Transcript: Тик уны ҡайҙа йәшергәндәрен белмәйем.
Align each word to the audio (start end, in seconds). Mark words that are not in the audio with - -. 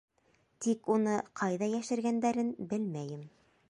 Тик 0.65 0.89
уны 0.95 1.19
ҡайҙа 1.43 1.69
йәшергәндәрен 1.77 2.53
белмәйем. 2.73 3.27